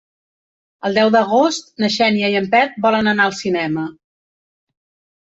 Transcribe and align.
El 0.87 0.95
deu 0.99 1.09
d'agost 1.15 1.67
na 1.83 1.89
Xènia 1.95 2.31
i 2.35 2.37
en 2.39 2.47
Pep 2.55 2.79
volen 2.85 3.11
anar 3.11 3.27
al 3.27 3.35
cinema. 3.41 3.83